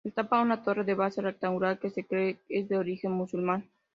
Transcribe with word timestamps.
Destaca 0.03 0.41
una 0.41 0.63
torre 0.63 0.83
de 0.83 0.95
base 0.95 1.21
rectangular 1.21 1.77
que 1.77 1.91
se 1.91 2.03
cree 2.07 2.41
es 2.49 2.67
de 2.67 2.79
origen 2.79 3.11
musulmán. 3.11 3.69